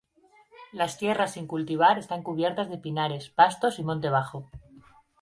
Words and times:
Las 0.71 0.97
tierras 0.97 1.33
sin 1.33 1.45
cultivar 1.45 1.99
están 1.99 2.23
cubiertas 2.23 2.71
de 2.71 2.79
pinares, 2.79 3.29
pastos 3.29 3.77
y 3.77 3.83
monte 3.83 4.09
bajo. 4.09 4.49